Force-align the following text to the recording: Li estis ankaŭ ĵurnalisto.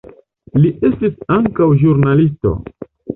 Li 0.61 0.69
estis 0.89 1.19
ankaŭ 1.35 1.67
ĵurnalisto. 1.83 2.55